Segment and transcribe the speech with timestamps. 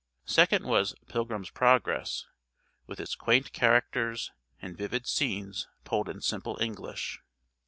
[0.25, 2.25] Second was "Pilgrim's Progress,"
[2.87, 7.19] with its quaint characters and vivid scenes told in simple English.